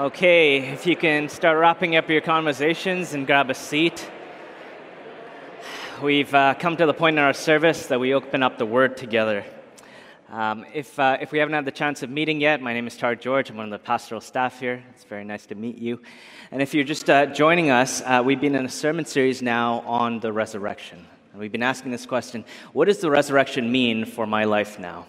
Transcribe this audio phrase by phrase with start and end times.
[0.00, 4.10] Okay, if you can start wrapping up your conversations and grab a seat.
[6.02, 8.96] We've uh, come to the point in our service that we open up the Word
[8.96, 9.44] together.
[10.30, 12.96] Um, if, uh, if we haven't had the chance of meeting yet, my name is
[12.96, 13.50] Tar George.
[13.50, 14.82] I'm one of the pastoral staff here.
[14.94, 16.00] It's very nice to meet you.
[16.50, 19.80] And if you're just uh, joining us, uh, we've been in a sermon series now
[19.80, 21.04] on the resurrection.
[21.32, 25.04] And we've been asking this question What does the resurrection mean for my life now?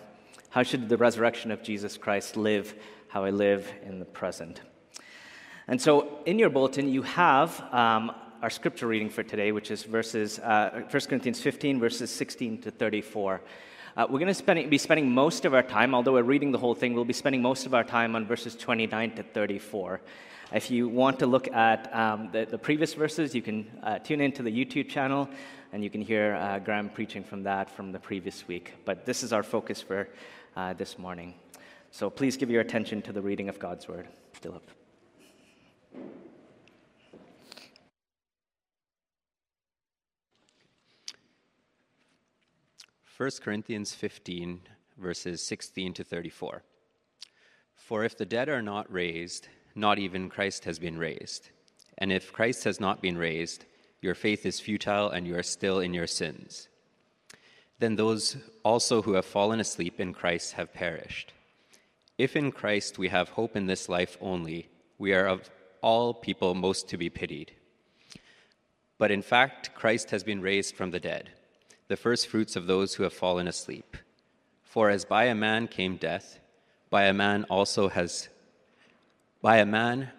[0.50, 2.76] How should the resurrection of Jesus Christ live
[3.08, 4.60] how I live in the present?
[5.68, 9.84] And so in your bulletin, you have um, our scripture reading for today, which is
[9.84, 13.42] verses, uh, 1 Corinthians 15, verses 16 to 34.
[13.96, 16.74] Uh, we're going to be spending most of our time, although we're reading the whole
[16.74, 20.02] thing, we'll be spending most of our time on verses 29 to 34.
[20.54, 24.20] If you want to look at um, the, the, previous verses, you can uh, tune
[24.20, 25.30] into the YouTube channel
[25.72, 28.74] and you can hear uh, Graham preaching from that from the previous week.
[28.84, 30.10] But this is our focus for
[30.58, 31.36] uh, this morning.
[31.92, 34.08] So please give your attention to the reading of God's word.
[34.34, 34.81] Philip.
[43.22, 44.62] 1 Corinthians 15,
[44.98, 46.64] verses 16 to 34.
[47.76, 51.52] For if the dead are not raised, not even Christ has been raised.
[52.00, 53.66] And if Christ has not been raised,
[54.02, 56.68] your faith is futile and you are still in your sins.
[57.78, 61.32] Then those also who have fallen asleep in Christ have perished.
[62.18, 65.48] If in Christ we have hope in this life only, we are of
[65.84, 67.52] all people most to be pitied.
[68.98, 71.30] But in fact, Christ has been raised from the dead,
[71.92, 73.98] the first fruits of those who have fallen asleep.
[74.64, 76.40] For as by a man came death,
[76.90, 78.30] by a man also has
[79.42, 80.10] by a man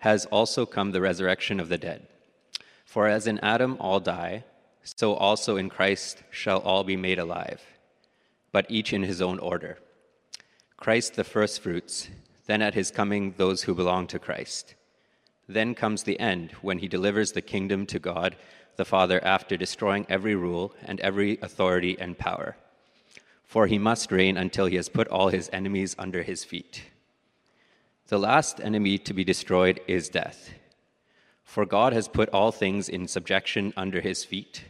[0.00, 2.06] has also come the resurrection of the dead.
[2.84, 4.44] For as in Adam all die,
[4.82, 7.62] so also in Christ shall all be made alive,
[8.52, 9.78] but each in his own order.
[10.76, 12.10] Christ the firstfruits,
[12.44, 14.74] then at his coming those who belong to Christ.
[15.48, 18.36] Then comes the end, when he delivers the kingdom to God
[18.76, 22.56] the Father after destroying every rule and every authority and power.
[23.44, 26.82] For he must reign until he has put all his enemies under his feet.
[28.08, 30.50] The last enemy to be destroyed is death.
[31.42, 34.64] For God has put all things in subjection under his feet.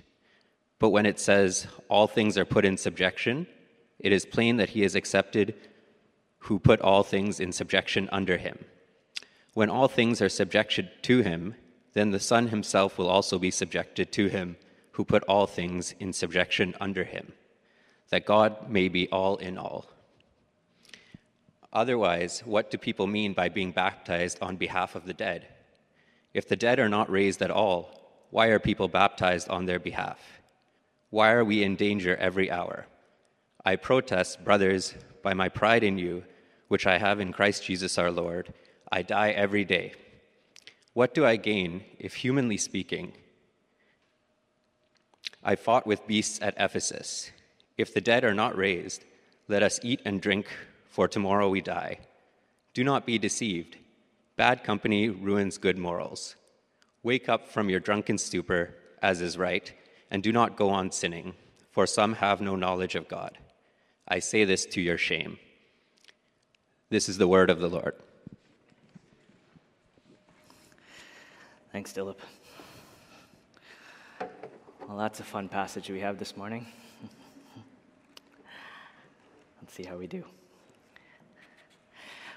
[0.78, 3.46] But when it says, all things are put in subjection,
[3.98, 5.54] it is plain that he is accepted
[6.40, 8.58] who put all things in subjection under him.
[9.54, 11.54] When all things are subjected to him,
[11.94, 14.56] then the Son himself will also be subjected to him
[14.92, 17.32] who put all things in subjection under him,
[18.10, 19.86] that God may be all in all.
[21.72, 25.48] Otherwise, what do people mean by being baptized on behalf of the dead?
[26.32, 30.20] If the dead are not raised at all, why are people baptized on their behalf?
[31.10, 32.86] Why are we in danger every hour?
[33.64, 36.24] I protest, brothers, by my pride in you,
[36.68, 38.52] which I have in Christ Jesus our Lord,
[38.90, 39.94] I die every day.
[40.94, 43.12] What do I gain if, humanly speaking,
[45.42, 47.30] I fought with beasts at Ephesus?
[47.76, 49.04] If the dead are not raised,
[49.46, 50.46] let us eat and drink,
[50.88, 51.98] for tomorrow we die.
[52.72, 53.76] Do not be deceived.
[54.36, 56.36] Bad company ruins good morals.
[57.02, 59.72] Wake up from your drunken stupor, as is right
[60.14, 61.34] and do not go on sinning,
[61.72, 63.36] for some have no knowledge of God.
[64.06, 65.38] I say this to your shame.
[66.88, 67.94] This is the word of the Lord.
[71.74, 72.18] Thanks, Dilip.
[74.86, 76.68] Well, that's a fun passage we have this morning.
[79.60, 80.22] Let's see how we do.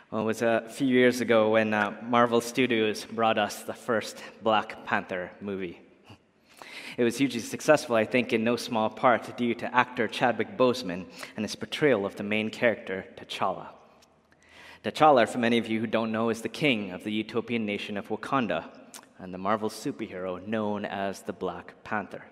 [0.09, 4.23] Well, it was a few years ago when uh, Marvel Studios brought us the first
[4.41, 5.81] Black Panther movie.
[6.97, 11.05] It was hugely successful, I think, in no small part due to actor Chadwick Boseman
[11.35, 13.67] and his portrayal of the main character, T'Challa.
[14.83, 17.97] T'Challa, for many of you who don't know, is the king of the utopian nation
[17.97, 18.65] of Wakanda
[19.19, 22.23] and the Marvel superhero known as the Black Panther.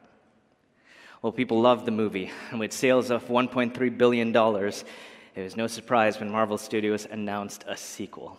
[1.22, 6.20] Well, people loved the movie, and with sales of $1.3 billion, it was no surprise
[6.20, 8.38] when Marvel Studios announced a sequel.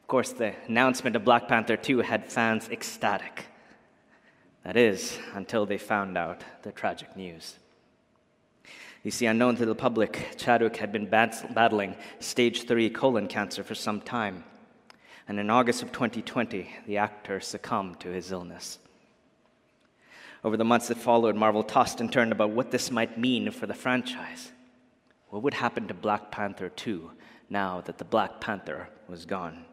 [0.00, 3.46] Of course, the announcement of Black Panther 2 had fans ecstatic.
[4.64, 7.54] That is, until they found out the tragic news.
[9.04, 13.74] You see, unknown to the public, Chadwick had been battling stage 3 colon cancer for
[13.74, 14.44] some time.
[15.28, 18.78] And in August of 2020, the actor succumbed to his illness.
[20.42, 23.66] Over the months that followed, Marvel tossed and turned about what this might mean for
[23.66, 24.52] the franchise.
[25.28, 27.10] What would happen to Black Panther 2
[27.50, 29.66] now that the Black Panther was gone?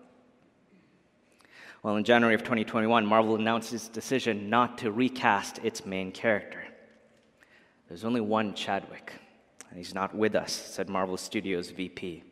[1.84, 6.64] Well, in January of 2021, Marvel announced its decision not to recast its main character.
[7.88, 9.14] There's only one Chadwick,
[9.70, 12.24] and he's not with us, said Marvel Studios VP.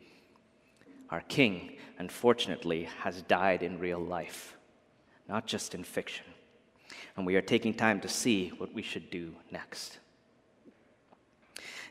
[1.10, 4.56] Our king unfortunately, has died in real life,
[5.28, 6.26] not just in fiction.
[7.16, 9.98] And we are taking time to see what we should do next.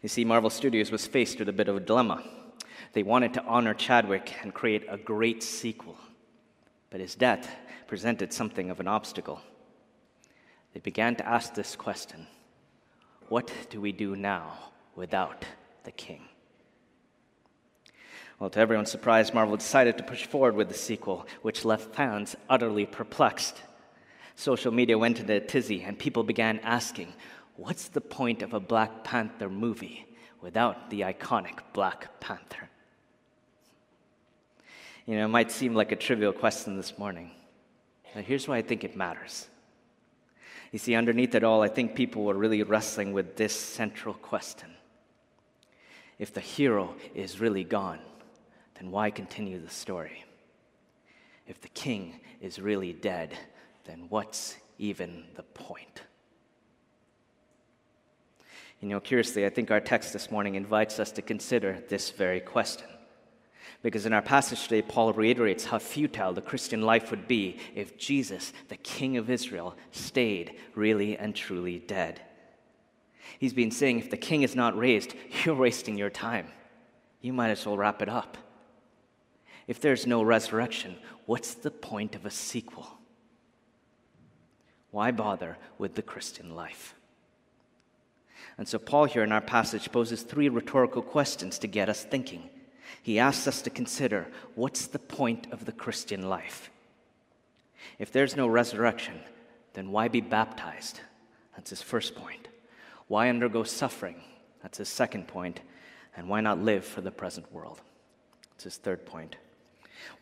[0.02, 2.24] You see, Marvel Studios was faced with a bit of a dilemma.
[2.92, 5.98] They wanted to honor Chadwick and create a great sequel,
[6.90, 7.50] but his death
[7.88, 9.42] presented something of an obstacle.
[10.74, 12.28] They began to ask this question
[13.30, 14.58] What do we do now
[14.96, 15.46] without
[15.84, 16.28] the king?
[18.40, 22.36] Well, to everyone's surprise, Marvel decided to push forward with the sequel, which left fans
[22.50, 23.62] utterly perplexed.
[24.36, 27.14] Social media went into a tizzy, and people began asking,
[27.56, 30.08] What's the point of a Black Panther movie
[30.42, 32.70] without the iconic Black Panther?
[35.06, 37.30] You know, it might seem like a trivial question this morning,
[38.16, 39.48] but here's why I think it matters.
[40.72, 44.70] You see, underneath it all, I think people were really wrestling with this central question
[46.18, 48.00] If the hero is really gone,
[48.84, 50.26] then why continue the story?
[51.48, 53.34] If the king is really dead,
[53.86, 56.02] then what's even the point?
[58.82, 62.42] You know, curiously, I think our text this morning invites us to consider this very
[62.42, 62.88] question.
[63.82, 67.98] Because in our passage today, Paul reiterates how futile the Christian life would be if
[67.98, 72.20] Jesus, the King of Israel, stayed really and truly dead.
[73.40, 75.14] He's been saying if the king is not raised,
[75.46, 76.48] you're wasting your time.
[77.22, 78.38] You might as well wrap it up.
[79.68, 80.96] If there's no resurrection,
[81.26, 82.88] what's the point of a sequel?
[84.92, 86.96] Why bother with the Christian life?
[88.58, 92.50] And so, Paul here in our passage poses three rhetorical questions to get us thinking.
[93.02, 96.70] He asks us to consider what's the point of the Christian life?
[97.98, 99.20] If there's no resurrection,
[99.74, 101.00] then why be baptized?
[101.56, 102.48] That's his first point.
[103.08, 104.22] Why undergo suffering?
[104.62, 105.60] That's his second point.
[106.16, 107.82] And why not live for the present world?
[108.52, 109.36] That's his third point.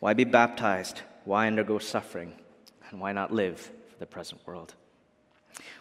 [0.00, 1.02] Why be baptized?
[1.24, 2.34] Why undergo suffering?
[2.90, 4.74] And why not live for the present world?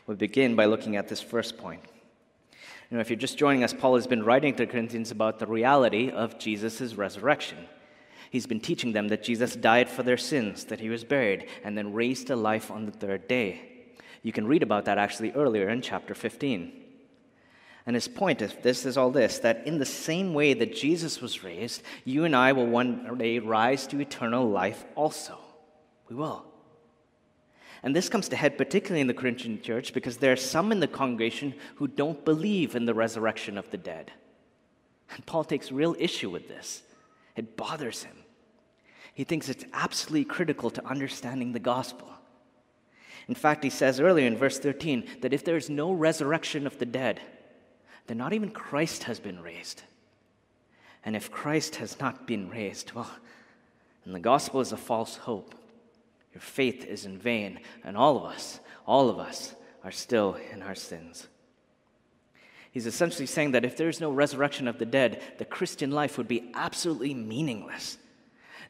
[0.08, 1.82] We begin by looking at this first point.
[2.90, 5.40] You know, if you're just joining us, Paul has been writing to the Corinthians about
[5.40, 7.58] the reality of Jesus' resurrection.
[8.30, 11.78] He's been teaching them that Jesus died for their sins, that he was buried, and
[11.78, 13.62] then raised to life on the third day.
[14.24, 16.81] You can read about that actually earlier in chapter 15.
[17.86, 21.22] And his point is this is all this that in the same way that Jesus
[21.22, 25.38] was raised, you and I will one day rise to eternal life also.
[26.10, 26.46] We will.
[27.84, 30.80] And this comes to head particularly in the Corinthian church because there are some in
[30.80, 34.12] the congregation who don't believe in the resurrection of the dead.
[35.10, 36.84] And Paul takes real issue with this.
[37.36, 38.16] It bothers him.
[39.14, 42.08] He thinks it's absolutely critical to understanding the gospel.
[43.28, 46.78] In fact, he says earlier in verse 13 that if there is no resurrection of
[46.78, 47.20] the dead,
[48.12, 49.84] then not even Christ has been raised.
[51.06, 53.10] And if Christ has not been raised, well,
[54.04, 55.56] and the gospel is a false hope.
[56.34, 59.56] Your faith is in vain, and all of us, all of us,
[59.86, 61.30] are still in our sins.
[62.72, 66.28] He's essentially saying that if there's no resurrection of the dead, the Christian life would
[66.28, 67.98] be absolutely meaningless.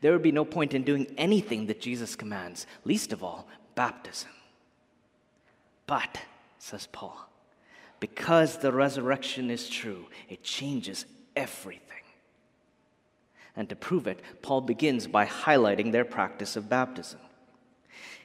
[0.01, 4.29] There would be no point in doing anything that Jesus commands, least of all, baptism.
[5.87, 6.19] But,
[6.59, 7.30] says Paul,
[8.01, 11.05] because the resurrection is true, it changes
[11.35, 11.85] everything.
[13.55, 17.19] And to prove it, Paul begins by highlighting their practice of baptism.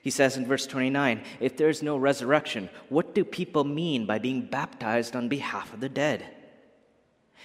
[0.03, 4.47] He says in verse 29 if there's no resurrection, what do people mean by being
[4.47, 6.25] baptized on behalf of the dead?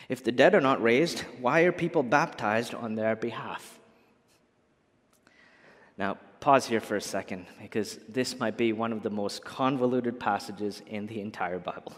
[0.08, 3.80] If the dead are not raised, why are people baptized on their behalf?
[5.98, 10.20] Now, pause here for a second because this might be one of the most convoluted
[10.20, 11.94] passages in the entire Bible.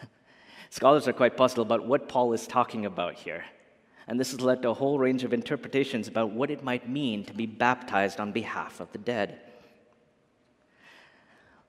[0.70, 3.44] Scholars are quite puzzled about what Paul is talking about here.
[4.06, 7.24] And this has led to a whole range of interpretations about what it might mean
[7.24, 9.40] to be baptized on behalf of the dead.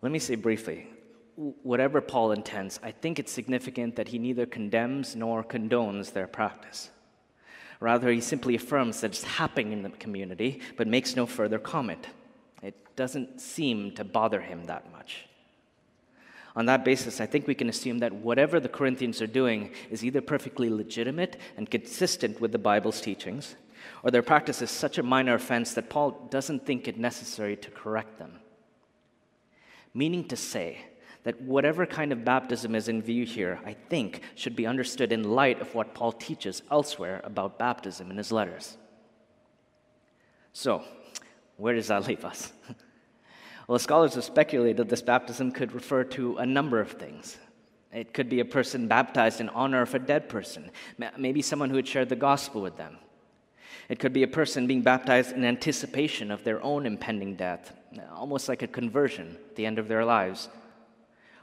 [0.01, 0.87] Let me say briefly
[1.63, 6.89] whatever Paul intends, I think it's significant that he neither condemns nor condones their practice.
[7.79, 12.07] Rather, he simply affirms that it's happening in the community, but makes no further comment.
[12.61, 15.25] It doesn't seem to bother him that much.
[16.55, 20.03] On that basis, I think we can assume that whatever the Corinthians are doing is
[20.03, 23.55] either perfectly legitimate and consistent with the Bible's teachings,
[24.03, 27.71] or their practice is such a minor offense that Paul doesn't think it necessary to
[27.71, 28.39] correct them
[29.93, 30.79] meaning to say
[31.23, 35.23] that whatever kind of baptism is in view here, I think, should be understood in
[35.23, 38.77] light of what Paul teaches elsewhere about baptism in his letters.
[40.53, 40.83] So,
[41.59, 42.51] where does that leave us?
[43.67, 47.37] well, scholars have speculated that this baptism could refer to a number of things.
[47.91, 50.71] It could be a person baptized in honor of a dead person,
[51.17, 52.97] maybe someone who had shared the gospel with them.
[53.89, 57.73] It could be a person being baptized in anticipation of their own impending death,
[58.13, 60.47] almost like a conversion at the end of their lives.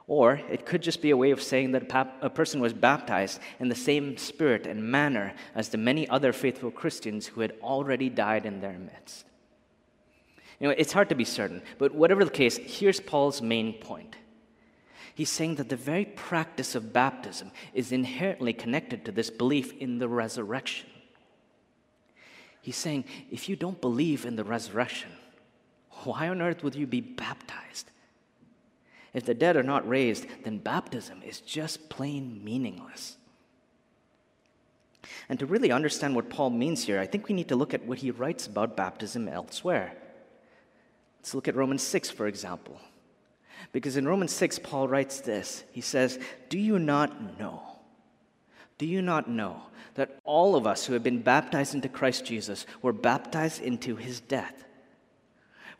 [0.06, 1.90] Or it could just be a way of saying that
[2.22, 6.70] a person was baptized in the same spirit and manner as the many other faithful
[6.70, 9.26] Christians who had already died in their midst.
[10.58, 14.16] You know, it's hard to be certain, but whatever the case, here's Paul's main point.
[15.14, 19.98] He's saying that the very practice of baptism is inherently connected to this belief in
[19.98, 20.88] the resurrection.
[22.60, 25.10] He's saying, if you don't believe in the resurrection,
[26.04, 27.90] why on earth would you be baptized?
[29.14, 33.16] If the dead are not raised, then baptism is just plain meaningless.
[35.28, 37.86] And to really understand what Paul means here, I think we need to look at
[37.86, 39.96] what he writes about baptism elsewhere.
[41.26, 42.80] Let's look at Romans 6, for example.
[43.72, 47.62] Because in Romans 6, Paul writes this He says, Do you not know?
[48.78, 49.62] Do you not know
[49.94, 54.20] that all of us who have been baptized into Christ Jesus were baptized into his
[54.20, 54.66] death?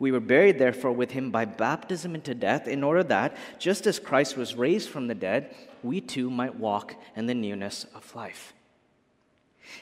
[0.00, 4.00] We were buried, therefore, with him by baptism into death, in order that, just as
[4.00, 8.52] Christ was raised from the dead, we too might walk in the newness of life.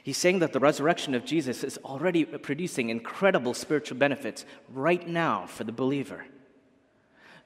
[0.03, 5.47] He's saying that the resurrection of Jesus is already producing incredible spiritual benefits right now
[5.47, 6.25] for the believer.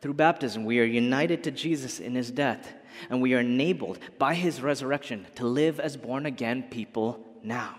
[0.01, 2.73] Through baptism, we are united to Jesus in his death,
[3.11, 7.75] and we are enabled by his resurrection to live as born again people now.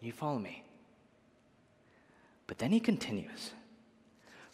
[0.00, 0.62] You follow me?
[2.46, 3.52] But then he continues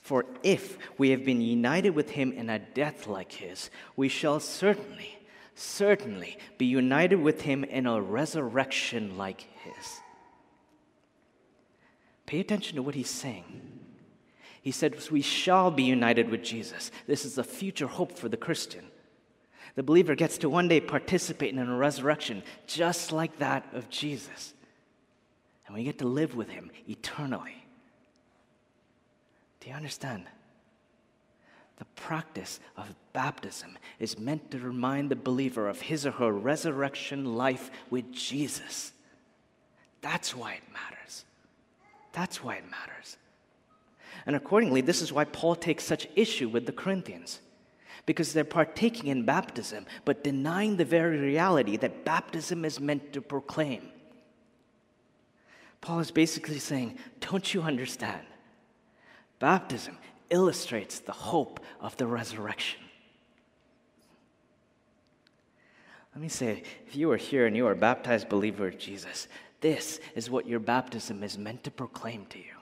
[0.00, 4.40] For if we have been united with him in a death like his, we shall
[4.40, 5.18] certainly,
[5.54, 10.00] certainly be united with him in a resurrection like his.
[12.26, 13.44] Pay attention to what he's saying.
[14.62, 16.90] He said, We shall be united with Jesus.
[17.06, 18.84] This is a future hope for the Christian.
[19.74, 24.54] The believer gets to one day participate in a resurrection just like that of Jesus.
[25.66, 27.66] And we get to live with him eternally.
[29.60, 30.24] Do you understand?
[31.76, 37.34] The practice of baptism is meant to remind the believer of his or her resurrection
[37.34, 38.92] life with Jesus.
[40.00, 41.24] That's why it matters.
[42.12, 43.16] That's why it matters.
[44.26, 47.40] And accordingly, this is why Paul takes such issue with the Corinthians.
[48.06, 53.22] Because they're partaking in baptism, but denying the very reality that baptism is meant to
[53.22, 53.88] proclaim.
[55.80, 58.22] Paul is basically saying, Don't you understand?
[59.38, 59.98] Baptism
[60.34, 62.80] illustrates the hope of the resurrection.
[66.12, 69.28] Let me say, if you are here and you are a baptized believer of Jesus,
[69.60, 72.56] this is what your baptism is meant to proclaim to you.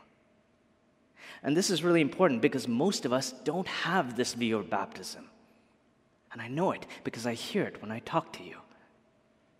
[1.42, 5.24] And this is really important because most of us don't have this view of baptism.
[6.30, 8.58] And I know it because I hear it when I talk to you.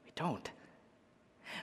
[0.04, 0.50] We don't.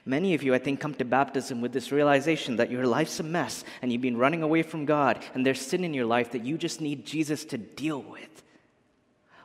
[0.05, 3.23] Many of you, I think, come to baptism with this realization that your life's a
[3.23, 6.45] mess and you've been running away from God and there's sin in your life that
[6.45, 8.43] you just need Jesus to deal with.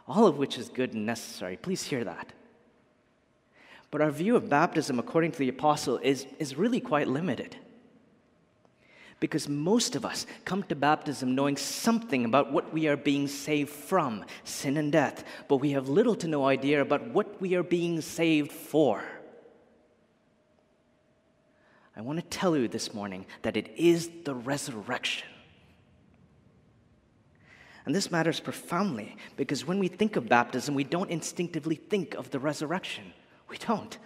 [0.07, 1.57] All of which is good and necessary.
[1.57, 2.33] Please hear that.
[3.91, 7.57] But our view of baptism, according to the apostle, is, is really quite limited.
[9.21, 13.71] Because most of us come to baptism knowing something about what we are being saved
[13.71, 17.63] from sin and death, but we have little to no idea about what we are
[17.63, 19.03] being saved for.
[21.97, 25.29] I want to tell you this morning that it is the resurrection.
[27.87, 32.31] And this matters profoundly because when we think of baptism, we don't instinctively think of
[32.31, 33.13] the resurrection.
[33.49, 33.97] We don't.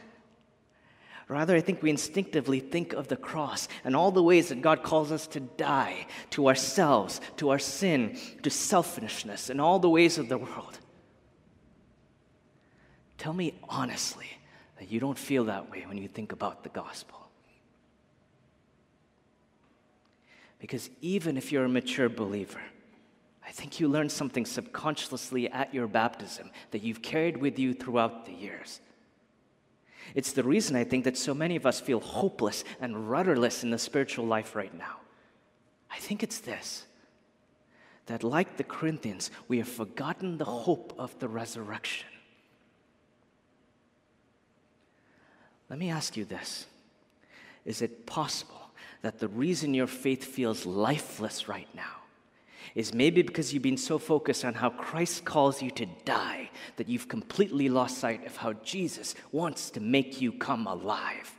[1.28, 4.82] Rather, I think we instinctively think of the cross and all the ways that God
[4.82, 10.16] calls us to die to ourselves, to our sin, to selfishness, and all the ways
[10.16, 10.78] of the world.
[13.18, 14.26] Tell me honestly
[14.78, 17.27] that you don't feel that way when you think about the gospel.
[20.58, 22.60] Because even if you're a mature believer,
[23.46, 28.26] I think you learned something subconsciously at your baptism that you've carried with you throughout
[28.26, 28.80] the years.
[30.14, 33.70] It's the reason I think that so many of us feel hopeless and rudderless in
[33.70, 34.96] the spiritual life right now.
[35.90, 36.84] I think it's this
[38.06, 42.08] that, like the Corinthians, we have forgotten the hope of the resurrection.
[45.68, 46.66] Let me ask you this
[47.64, 48.57] Is it possible
[49.02, 51.98] that the reason your faith feels lifeless right now
[52.74, 56.88] is maybe because you've been so focused on how Christ calls you to die that
[56.88, 61.34] you've completely lost sight of how Jesus wants to make you come alive.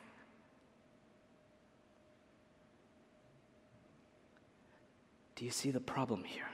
[5.36, 6.50] Do you see the problem here?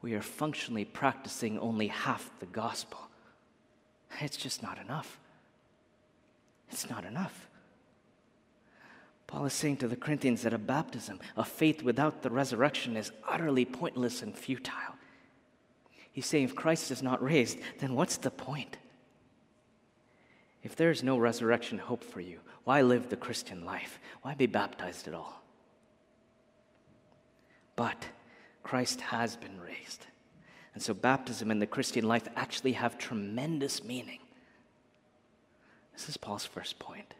[0.00, 3.00] We are functionally practicing only half the gospel.
[4.20, 5.18] It's just not enough.
[6.70, 7.45] It's not enough.
[9.36, 13.12] Paul is saying to the Corinthians that a baptism, a faith without the resurrection, is
[13.28, 14.96] utterly pointless and futile.
[16.10, 18.78] He's saying if Christ is not raised, then what's the point?
[20.62, 23.98] If there is no resurrection hope for you, why live the Christian life?
[24.22, 25.42] Why be baptized at all?
[27.76, 28.06] But
[28.62, 30.06] Christ has been raised.
[30.72, 34.20] And so baptism and the Christian life actually have tremendous meaning.
[35.92, 37.12] This is Paul's first point.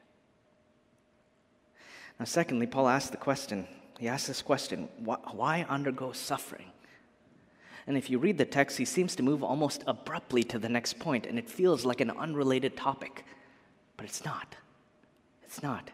[2.18, 3.66] Now, secondly, Paul asks the question
[3.98, 6.70] he asks this question why undergo suffering?
[7.86, 10.98] And if you read the text, he seems to move almost abruptly to the next
[10.98, 13.24] point, and it feels like an unrelated topic.
[13.96, 14.56] But it's not.
[15.44, 15.90] It's not.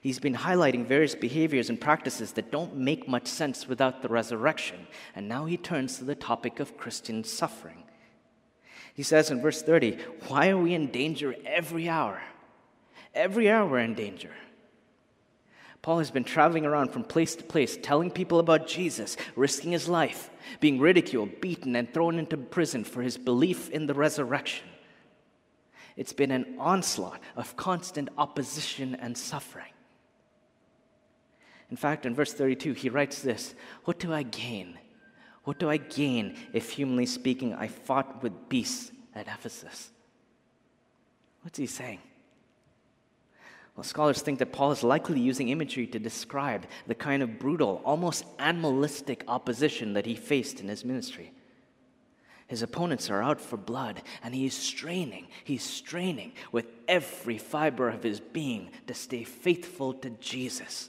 [0.00, 4.86] He's been highlighting various behaviors and practices that don't make much sense without the resurrection.
[5.16, 7.82] And now he turns to the topic of Christian suffering.
[8.94, 12.22] He says in verse 30, Why are we in danger every hour?
[13.12, 14.30] Every hour we're in danger.
[15.86, 19.88] Paul has been traveling around from place to place, telling people about Jesus, risking his
[19.88, 24.66] life, being ridiculed, beaten, and thrown into prison for his belief in the resurrection.
[25.96, 29.70] It's been an onslaught of constant opposition and suffering.
[31.70, 34.76] In fact, in verse 32, he writes this What do I gain?
[35.44, 39.90] What do I gain if, humanly speaking, I fought with beasts at Ephesus?
[41.42, 42.00] What's he saying?
[43.76, 47.82] Well, scholars think that Paul is likely using imagery to describe the kind of brutal,
[47.84, 51.32] almost animalistic opposition that he faced in his ministry.
[52.46, 58.02] His opponents are out for blood, and he's straining, he's straining with every fiber of
[58.02, 60.88] his being to stay faithful to Jesus.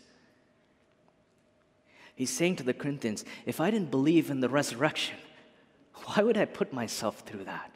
[2.16, 5.18] He's saying to the Corinthians, if I didn't believe in the resurrection,
[6.06, 7.72] why would I put myself through that?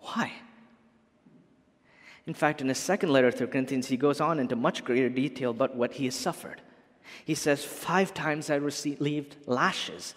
[0.00, 0.32] Why?
[2.26, 5.50] In fact, in his second letter to Corinthians, he goes on into much greater detail
[5.50, 6.60] about what he has suffered.
[7.24, 10.14] He says, Five times I received lashes.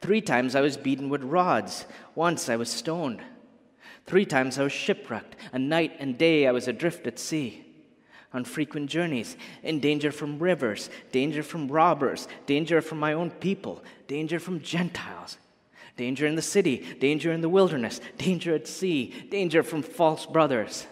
[0.00, 1.86] Three times I was beaten with rods.
[2.14, 3.20] Once I was stoned.
[4.06, 5.34] Three times I was shipwrecked.
[5.52, 7.64] A night and day I was adrift at sea
[8.32, 13.82] on frequent journeys, in danger from rivers, danger from robbers, danger from my own people,
[14.06, 15.38] danger from Gentiles,
[15.96, 20.86] danger in the city, danger in the wilderness, danger at sea, danger from false brothers.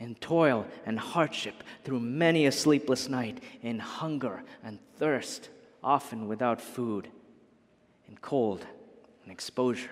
[0.00, 5.50] In toil and hardship through many a sleepless night, in hunger and thirst,
[5.84, 7.06] often without food,
[8.08, 8.66] in cold
[9.22, 9.90] and exposure.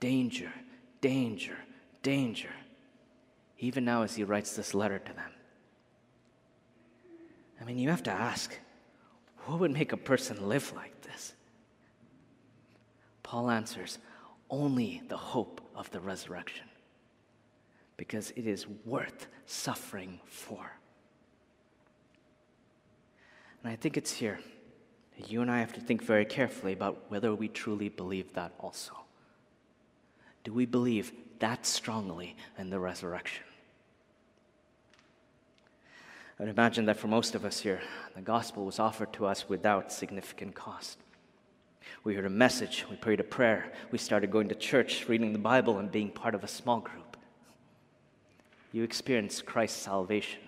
[0.00, 0.52] Danger,
[1.00, 1.56] danger,
[2.02, 2.50] danger
[3.58, 5.30] even now as he writes this letter to them.
[7.60, 8.56] I mean, you have to ask
[9.44, 11.34] what would make a person live like this?
[13.22, 13.98] Paul answers
[14.50, 16.67] only the hope of the resurrection,
[17.98, 20.72] because it is worth suffering for.
[23.62, 24.38] And I think it's here
[25.18, 28.52] that you and I have to think very carefully about whether we truly believe that
[28.60, 28.92] also.
[30.44, 33.44] Do we believe that strongly in the resurrection?
[36.38, 37.80] I would imagine that for most of us here,
[38.14, 40.98] the gospel was offered to us without significant cost.
[42.04, 45.38] We heard a message, we prayed a prayer, we started going to church, reading the
[45.40, 47.07] Bible, and being part of a small group.
[48.72, 50.40] You experienced Christ's salvation,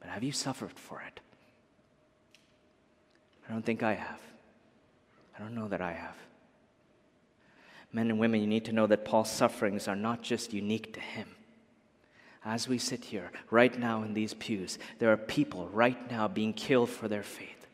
[0.00, 1.20] but have you suffered for it?
[3.48, 4.20] I don't think I have.
[5.36, 6.16] I don't know that I have.
[7.92, 11.00] Men and women, you need to know that Paul's sufferings are not just unique to
[11.00, 11.28] him
[12.46, 16.52] as we sit here right now in these pews, there are people right now being
[16.52, 17.66] killed for their faith,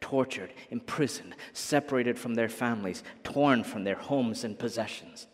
[0.00, 5.26] tortured, imprisoned, separated from their families, torn from their homes and possessions.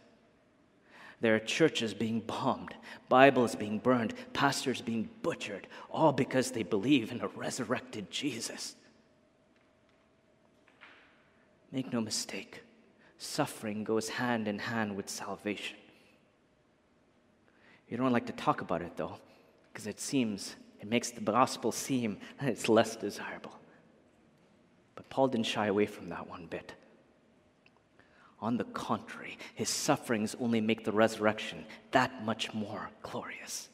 [1.23, 2.75] There are churches being bombed,
[3.09, 8.75] Bibles being burned, pastors being butchered, all because they believe in a resurrected Jesus.
[11.71, 12.65] Make no mistake,
[13.19, 15.77] suffering goes hand in hand with salvation.
[17.89, 19.21] You don't like to talk about it though,
[19.73, 23.57] because it seems, it makes the gospel seem it's less desirable.
[24.97, 26.73] But Paul didn't shy away from that one bit.
[28.43, 33.69] On the contrary, his sufferings only make the resurrection that much more glorious.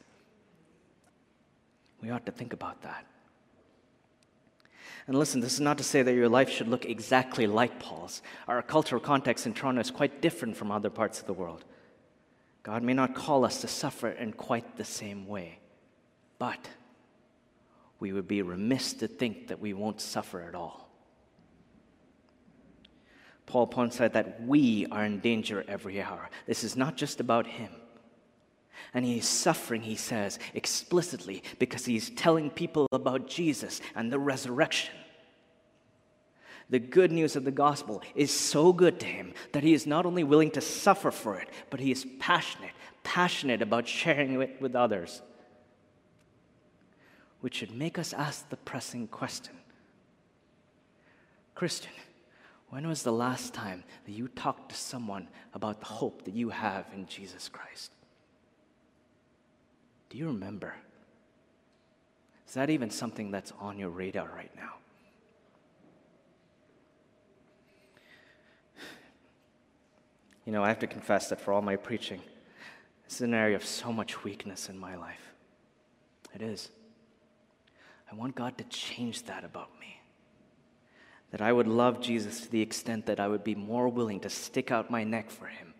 [2.03, 3.07] We ought to think about that.
[5.07, 8.21] And listen, this is not to say that your life should look exactly like Paul's.
[8.47, 11.65] Our cultural context in Toronto is quite different from other parts of the world.
[12.63, 15.61] God may not call us to suffer in quite the same way,
[16.39, 16.69] but
[18.01, 20.88] we would be remiss to think that we won't suffer at all.
[23.49, 26.29] Paul points out that we are in danger every hour.
[26.47, 27.73] This is not just about him.
[28.93, 34.95] And he's suffering, he says, explicitly because he's telling people about Jesus and the resurrection.
[36.69, 40.05] The good news of the gospel is so good to him that he is not
[40.05, 44.77] only willing to suffer for it, but he is passionate, passionate about sharing it with
[44.77, 45.23] others.
[47.41, 49.55] Which should make us ask the pressing question
[51.55, 51.93] Christian,
[52.71, 56.51] when was the last time that you talked to someone about the hope that you
[56.51, 57.93] have in Jesus Christ?
[60.11, 60.75] Do you remember?
[62.47, 64.75] Is that even something that's on your radar right now?
[70.47, 72.23] You know, I have to confess that for all my preaching,
[73.05, 75.35] this is an area of so much weakness in my life.
[76.35, 76.71] It is.
[78.11, 79.98] I want God to change that about me.
[81.31, 84.31] That I would love Jesus to the extent that I would be more willing to
[84.31, 85.75] stick out my neck for him,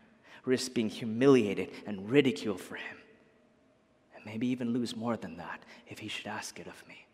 [0.45, 2.97] risk being humiliated and ridiculed for him,
[4.15, 7.07] and maybe even lose more than that if he should ask it of me.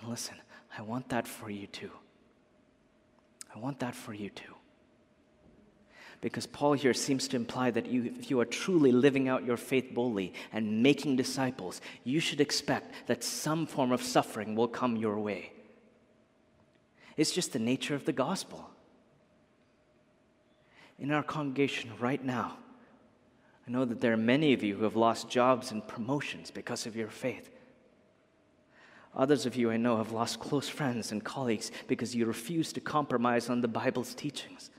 [0.00, 0.36] And listen,
[0.76, 1.90] I want that for you too.
[3.54, 4.54] I want that for you too
[6.20, 9.56] because Paul here seems to imply that you, if you are truly living out your
[9.56, 14.96] faith boldly and making disciples, you should expect that some form of suffering will come
[14.96, 15.52] your way.
[17.18, 18.70] It's just the nature of the gospel.
[21.00, 22.56] In our congregation right now,
[23.66, 26.86] I know that there are many of you who have lost jobs and promotions because
[26.86, 27.50] of your faith.
[29.16, 32.80] Others of you I know have lost close friends and colleagues because you refuse to
[32.80, 34.70] compromise on the Bible's teachings.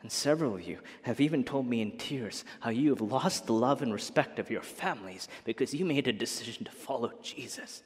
[0.00, 3.52] And several of you have even told me in tears how you have lost the
[3.52, 7.82] love and respect of your families because you made a decision to follow Jesus.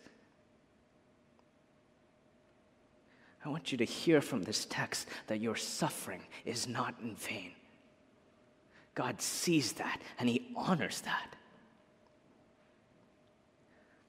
[3.44, 7.52] I want you to hear from this text that your suffering is not in vain.
[8.94, 11.34] God sees that and He honors that.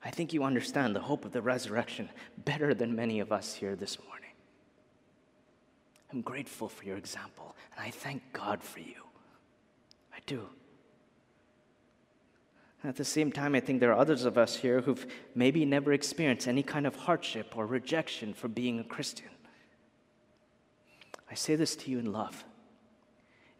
[0.04, 3.76] I think you understand the hope of the resurrection better than many of us here
[3.76, 4.32] this morning.
[6.12, 9.02] I'm grateful for your example, and I thank God for you.
[10.14, 10.48] I do.
[12.86, 15.94] At the same time, I think there are others of us here who've maybe never
[15.94, 19.30] experienced any kind of hardship or rejection for being a Christian.
[21.32, 22.44] I say this to you in love.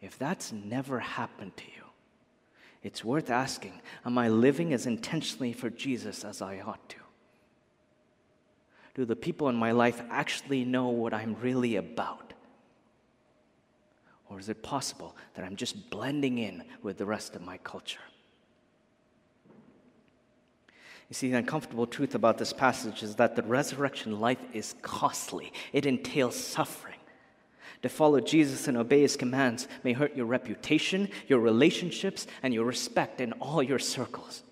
[0.02, 1.84] If that's never happened to you,
[2.82, 6.96] it's worth asking Am I living as intentionally for Jesus as I ought to?
[8.94, 12.34] Do the people in my life actually know what I'm really about?
[14.28, 18.00] Or is it possible that I'm just blending in with the rest of my culture?
[21.08, 25.52] You see, the uncomfortable truth about this passage is that the resurrection life is costly,
[25.72, 26.94] it entails suffering.
[27.82, 32.64] To follow Jesus and obey his commands may hurt your reputation, your relationships, and your
[32.64, 34.42] respect in all your circles.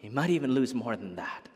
[0.00, 1.48] You might even lose more than that.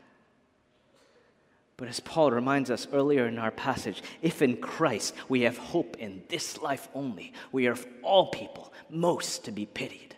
[1.77, 5.97] But as Paul reminds us earlier in our passage, if in Christ we have hope
[5.97, 10.15] in this life only, we are of all people most to be pitied.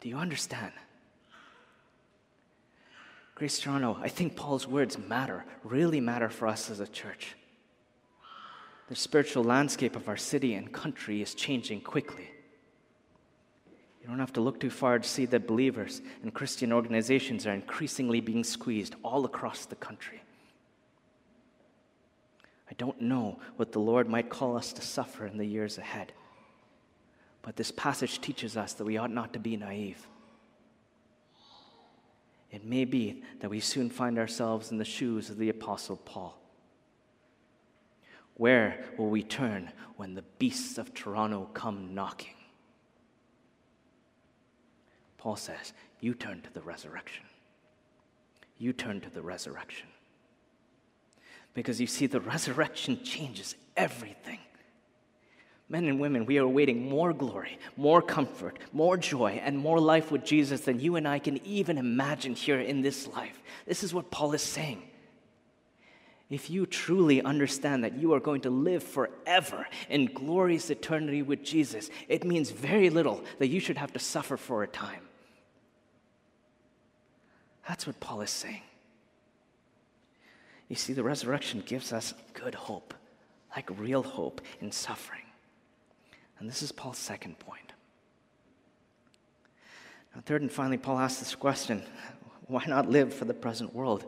[0.00, 0.72] Do you understand?
[3.36, 7.36] Grace Toronto, I think Paul's words matter, really matter for us as a church.
[8.88, 12.30] The spiritual landscape of our city and country is changing quickly.
[14.00, 17.52] You don't have to look too far to see that believers and Christian organizations are
[17.52, 20.22] increasingly being squeezed all across the country.
[22.70, 26.14] I don't know what the Lord might call us to suffer in the years ahead,
[27.42, 30.06] but this passage teaches us that we ought not to be naive.
[32.50, 36.38] It may be that we soon find ourselves in the shoes of the Apostle Paul.
[38.34, 42.34] Where will we turn when the beasts of Toronto come knocking?
[45.16, 47.24] Paul says, You turn to the resurrection.
[48.58, 49.88] You turn to the resurrection.
[51.54, 54.38] Because you see, the resurrection changes everything.
[55.68, 60.12] Men and women, we are awaiting more glory, more comfort, more joy, and more life
[60.12, 63.42] with Jesus than you and I can even imagine here in this life.
[63.66, 64.82] This is what Paul is saying.
[66.30, 71.44] If you truly understand that you are going to live forever in glorious eternity with
[71.44, 75.02] Jesus, it means very little that you should have to suffer for a time.
[77.68, 78.62] That's what Paul is saying.
[80.68, 82.94] You see, the resurrection gives us good hope,
[83.54, 85.25] like real hope in suffering.
[86.38, 87.72] And this is Paul's second point.
[90.14, 91.82] Now, third and finally, Paul asks this question
[92.46, 94.06] why not live for the present world?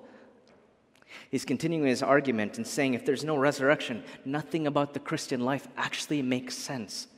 [1.30, 5.66] He's continuing his argument and saying if there's no resurrection, nothing about the Christian life
[5.76, 7.08] actually makes sense.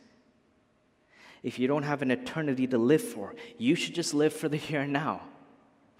[1.43, 4.57] If you don't have an eternity to live for, you should just live for the
[4.57, 5.23] here and now.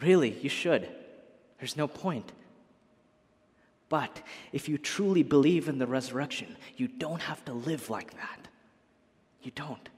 [0.01, 0.89] Really, you should.
[1.59, 2.33] There's no point.
[3.89, 8.49] But if you truly believe in the resurrection, you don't have to live like that.
[9.43, 9.89] You don't.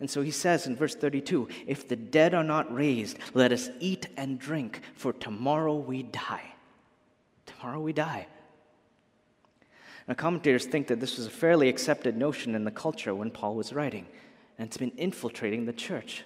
[0.00, 3.70] And so he says in verse 32 If the dead are not raised, let us
[3.80, 6.54] eat and drink, for tomorrow we die.
[7.46, 8.26] Tomorrow we die.
[10.06, 13.54] Now, commentators think that this was a fairly accepted notion in the culture when Paul
[13.54, 14.06] was writing,
[14.56, 16.24] and it's been infiltrating the church.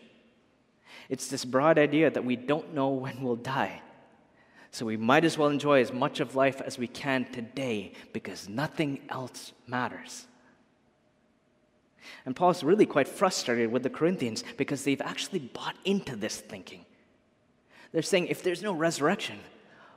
[1.09, 3.83] It's this broad idea that we don't know when we'll die.
[4.71, 8.49] So we might as well enjoy as much of life as we can today because
[8.49, 10.27] nothing else matters.
[12.25, 16.85] And Paul's really quite frustrated with the Corinthians because they've actually bought into this thinking.
[17.93, 19.38] They're saying if there's no resurrection,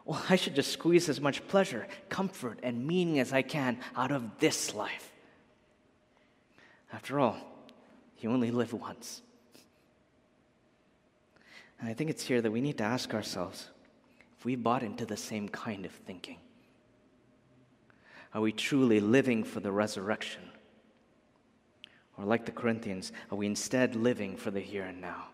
[0.05, 4.11] well, I should just squeeze as much pleasure, comfort, and meaning as I can out
[4.11, 5.11] of this life.
[6.93, 7.37] After all,
[8.19, 9.21] you only live once.
[11.79, 13.69] And I think it's here that we need to ask ourselves
[14.37, 16.37] if we bought into the same kind of thinking.
[18.33, 20.41] Are we truly living for the resurrection?
[22.17, 25.25] Or, like the Corinthians, are we instead living for the here and now?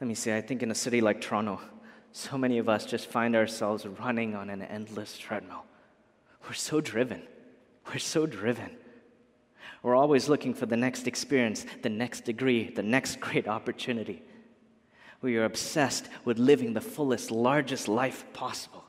[0.00, 1.60] Let me say, I think in a city like Toronto,
[2.12, 5.64] so many of us just find ourselves running on an endless treadmill.
[6.46, 7.22] We're so driven.
[7.88, 8.76] We're so driven.
[9.82, 14.22] We're always looking for the next experience, the next degree, the next great opportunity.
[15.20, 18.84] We are obsessed with living the fullest, largest life possible.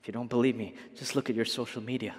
[0.00, 2.14] If you don't believe me, just look at your social media.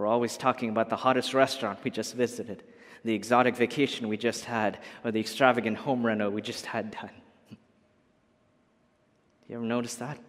[0.00, 2.62] We're always talking about the hottest restaurant we just visited,
[3.04, 7.10] the exotic vacation we just had, or the extravagant home reno we just had done.
[9.46, 10.16] You ever notice that?
[10.16, 10.20] I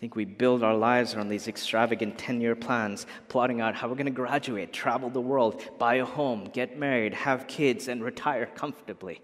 [0.00, 3.94] think we build our lives around these extravagant 10 year plans, plotting out how we're
[3.94, 8.46] going to graduate, travel the world, buy a home, get married, have kids, and retire
[8.46, 9.20] comfortably.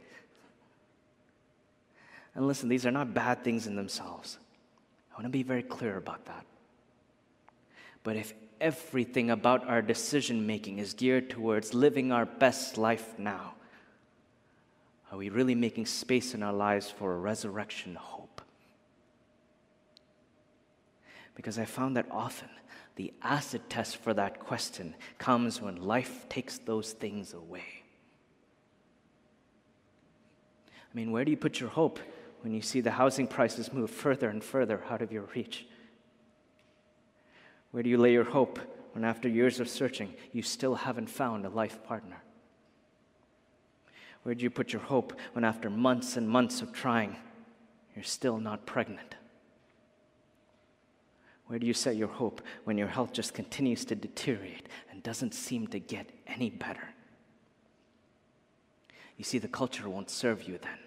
[2.36, 4.38] And listen, these are not bad things in themselves.
[5.10, 6.46] I want to be very clear about that.
[8.06, 13.54] But if everything about our decision making is geared towards living our best life now,
[15.10, 18.40] are we really making space in our lives for a resurrection hope?
[21.34, 22.48] Because I found that often
[22.94, 27.82] the acid test for that question comes when life takes those things away.
[30.70, 31.98] I mean, where do you put your hope
[32.42, 35.66] when you see the housing prices move further and further out of your reach?
[37.76, 38.58] Where do you lay your hope
[38.92, 42.22] when, after years of searching, you still haven't found a life partner?
[44.22, 47.16] Where do you put your hope when, after months and months of trying,
[47.94, 49.16] you're still not pregnant?
[51.48, 55.34] Where do you set your hope when your health just continues to deteriorate and doesn't
[55.34, 56.94] seem to get any better?
[59.18, 60.78] You see, the culture won't serve you then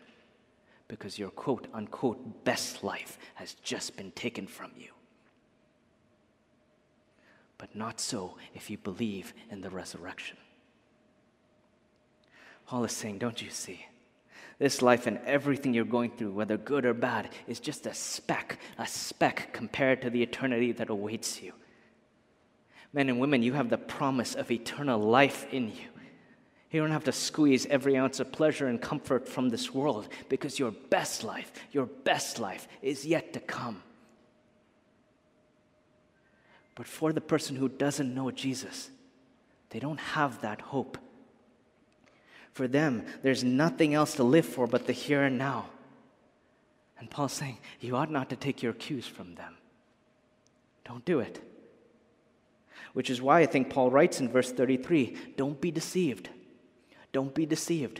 [0.87, 4.89] because your quote unquote best life has just been taken from you.
[7.59, 10.37] But not so if you believe in the resurrection.
[12.65, 13.85] Paul is saying, Don't you see?
[14.57, 18.59] This life and everything you're going through, whether good or bad, is just a speck,
[18.77, 21.53] a speck compared to the eternity that awaits you.
[22.91, 25.87] Men and women, you have the promise of eternal life in you.
[26.71, 30.59] You don't have to squeeze every ounce of pleasure and comfort from this world because
[30.59, 33.81] your best life, your best life is yet to come.
[36.79, 38.89] But for the person who doesn't know Jesus,
[39.69, 40.97] they don't have that hope.
[42.53, 45.65] For them, there's nothing else to live for but the here and now.
[46.97, 49.57] And Paul's saying, you ought not to take your cues from them.
[50.85, 51.43] Don't do it.
[52.93, 56.29] Which is why I think Paul writes in verse 33 don't be deceived.
[57.11, 57.99] Don't be deceived.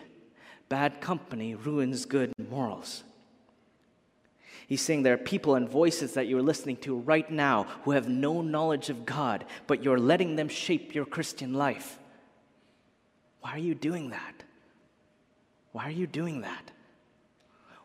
[0.70, 3.04] Bad company ruins good morals.
[4.70, 8.08] He's saying there are people and voices that you're listening to right now who have
[8.08, 11.98] no knowledge of God, but you're letting them shape your Christian life.
[13.42, 14.44] Why are you doing that?
[15.72, 16.72] Why are you doing that?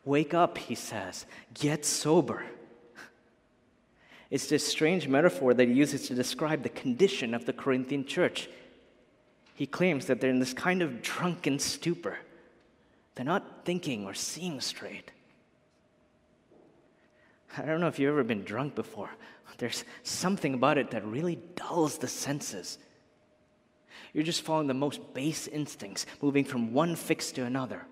[0.04, 1.24] Wake up, he says.
[1.54, 2.44] Get sober.
[4.30, 8.50] It's this strange metaphor that he uses to describe the condition of the Corinthian church.
[9.54, 12.18] He claims that they're in this kind of drunken stupor.
[13.14, 15.12] They're not thinking or seeing straight.
[17.56, 19.10] I don't know if you've ever been drunk before.
[19.58, 22.78] There's something about it that really dulls the senses.
[24.12, 27.86] You're just following the most base instincts, moving from one fix to another.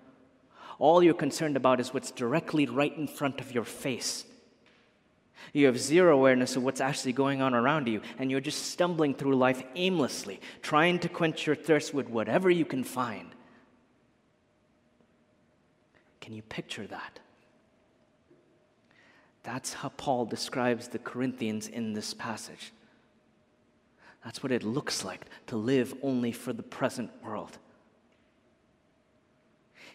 [0.79, 4.25] All you're concerned about is what's directly right in front of your face.
[5.51, 9.13] You have zero awareness of what's actually going on around you, and you're just stumbling
[9.13, 13.27] through life aimlessly, trying to quench your thirst with whatever you can find.
[16.21, 17.19] Can you picture that?
[19.43, 22.71] That's how Paul describes the Corinthians in this passage.
[24.23, 27.57] That's what it looks like to live only for the present world.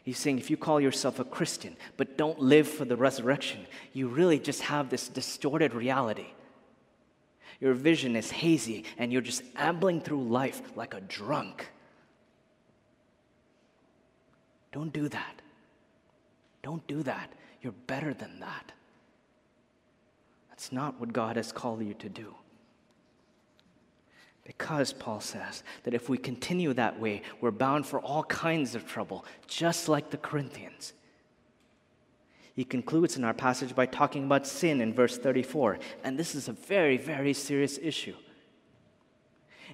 [0.03, 4.09] He's saying if you call yourself a Christian but don't live for the resurrection, you
[4.09, 6.27] really just have this distorted reality.
[7.61, 11.71] Your vision is hazy and you're just ambling through life like a drunk.
[14.73, 15.43] Don't do that.
[16.63, 17.33] Don't do that.
[17.63, 18.73] You're better than that.
[20.59, 22.35] That's not what God has called you to do.
[24.43, 28.85] Because Paul says that if we continue that way, we're bound for all kinds of
[28.85, 30.95] trouble, just like the Corinthians.
[32.57, 36.49] He concludes in our passage by talking about sin in verse 34, and this is
[36.49, 38.17] a very, very serious issue.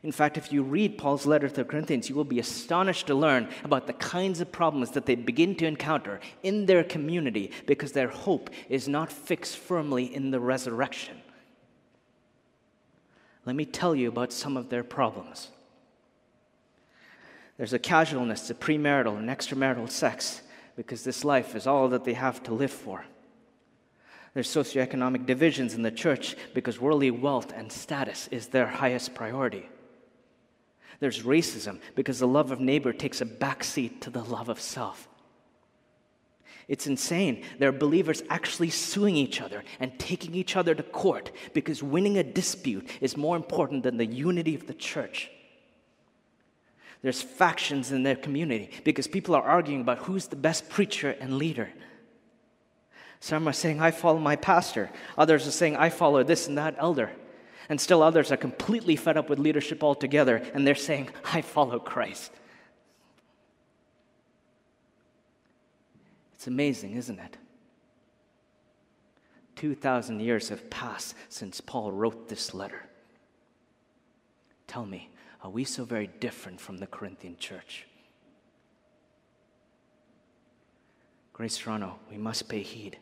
[0.04, 3.14] In fact, if you read Paul's letter to the Corinthians, you will be astonished to
[3.14, 7.92] learn about the kinds of problems that they begin to encounter in their community because
[7.92, 11.16] their hope is not fixed firmly in the resurrection.
[13.46, 15.48] Let me tell you about some of their problems.
[17.56, 20.42] There's a casualness to premarital and extramarital sex
[20.76, 23.06] because this life is all that they have to live for.
[24.34, 29.70] There's socioeconomic divisions in the church because worldly wealth and status is their highest priority.
[31.00, 35.08] There's racism because the love of neighbor takes a backseat to the love of self.
[36.66, 37.44] It's insane.
[37.58, 42.16] There are believers actually suing each other and taking each other to court because winning
[42.16, 45.30] a dispute is more important than the unity of the church.
[47.02, 51.36] There's factions in their community because people are arguing about who's the best preacher and
[51.36, 51.68] leader.
[53.20, 54.90] Some are saying, I follow my pastor.
[55.18, 57.10] Others are saying, I follow this and that elder.
[57.68, 61.78] And still others are completely fed up with leadership altogether and they're saying, I follow
[61.78, 62.30] Christ.
[66.34, 67.38] It's amazing, isn't it?
[69.56, 72.82] 2,000 years have passed since Paul wrote this letter.
[74.66, 75.10] Tell me,
[75.42, 77.86] are we so very different from the Corinthian church?
[81.32, 82.98] Grace Toronto, we must pay heed.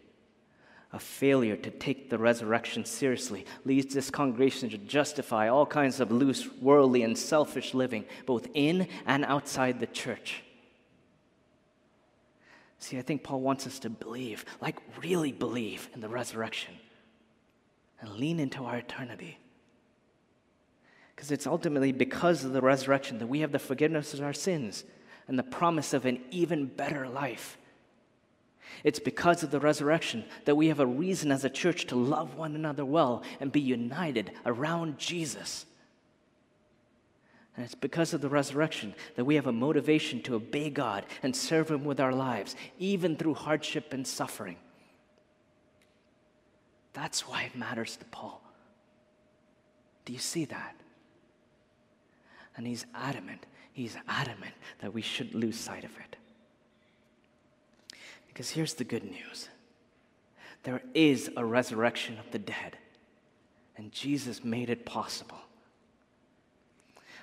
[0.95, 6.13] A failure to take the resurrection seriously leads this congregation to justify all kinds of
[6.13, 10.43] loose, worldly, and selfish living, both in and outside the church.
[12.79, 16.75] See, I think Paul wants us to believe, like really believe in the resurrection
[18.01, 19.39] and lean into our eternity.
[21.15, 24.85] Because it's ultimately because of the resurrection that we have the forgiveness of our sins
[25.29, 27.57] and the promise of an even better life.
[28.85, 32.37] It's because of the resurrection that we have a reason as a church to love
[32.37, 35.67] one another well and be united around Jesus.
[37.57, 41.37] And it's because of the resurrection that we have a motivation to obey God and
[41.37, 44.57] serve Him with our lives, even through hardship and suffering.
[46.95, 48.43] That's why it matters to Paul.
[50.05, 50.77] Do you see that?
[52.57, 56.17] And he's adamant, he's adamant that we should lose sight of it.
[58.33, 59.49] Because here's the good news
[60.63, 62.79] there is a resurrection of the dead,
[63.77, 65.39] and Jesus made it possible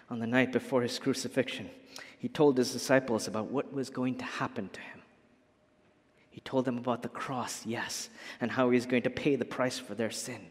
[0.10, 1.70] on the night before his crucifixion,
[2.18, 5.02] he told his disciples about what was going to happen to him.
[6.32, 8.10] He told them about the cross, yes,
[8.42, 10.48] and how he was going to pay the price for their sin.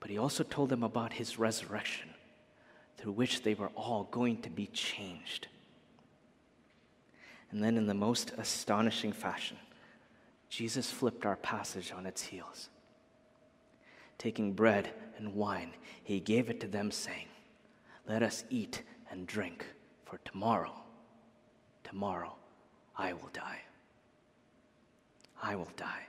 [0.00, 2.10] But he also told them about his resurrection,
[2.96, 5.48] through which they were all going to be changed.
[7.50, 9.56] And then, in the most astonishing fashion,
[10.48, 12.68] Jesus flipped our passage on its heels.
[14.18, 15.72] Taking bread and wine,
[16.04, 17.28] he gave it to them, saying,
[18.08, 19.66] let us eat and drink,
[20.06, 20.72] for tomorrow,
[21.84, 22.34] tomorrow,
[22.96, 23.60] I will die.
[25.42, 26.06] I will die.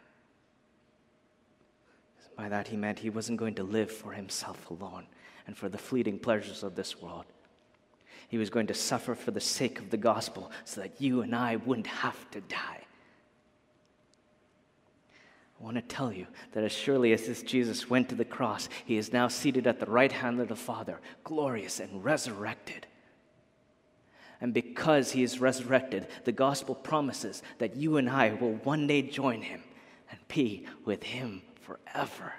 [2.38, 5.08] By that he meant he wasn't going to live for himself alone
[5.46, 7.26] and for the fleeting pleasures of this world.
[8.30, 11.36] He was going to suffer for the sake of the gospel so that you and
[11.36, 12.86] I wouldn't have to die.
[15.60, 18.70] I want to tell you that as surely as this Jesus went to the cross,
[18.86, 22.86] he is now seated at the right hand of the Father, glorious and resurrected.
[24.40, 29.02] And because he is resurrected, the gospel promises that you and I will one day
[29.02, 29.64] join him
[30.12, 32.32] and be with him forever.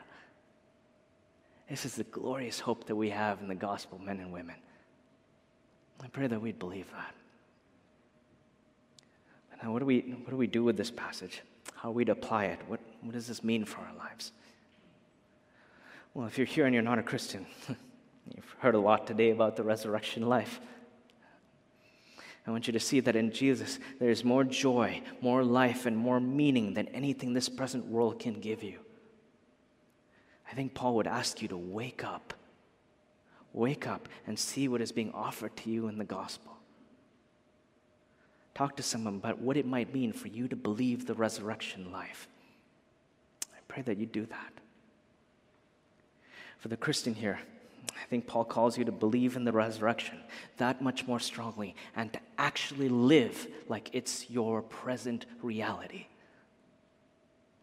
[1.68, 4.56] This is the glorious hope that we have in the gospel, men and women.
[6.02, 7.14] I pray that we'd believe that.
[9.62, 11.42] Now, what do we, what do, we do with this passage?
[11.82, 12.58] how we'd apply it.
[12.66, 14.32] What, what does this mean for our lives?
[16.12, 19.56] Well, if you're here and you're not a Christian, you've heard a lot today about
[19.56, 20.60] the resurrection life.
[22.46, 25.96] I want you to see that in Jesus, there is more joy, more life, and
[25.96, 28.78] more meaning than anything this present world can give you.
[30.50, 32.34] I think Paul would ask you to wake up.
[33.52, 36.56] Wake up and see what is being offered to you in the gospel.
[38.54, 42.28] Talk to someone about what it might mean for you to believe the resurrection life.
[43.52, 44.52] I pray that you do that.
[46.58, 47.38] For the Christian here,
[47.88, 50.18] I think Paul calls you to believe in the resurrection
[50.58, 56.06] that much more strongly and to actually live like it's your present reality.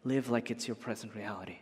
[0.04, 1.58] Live like it's your present reality.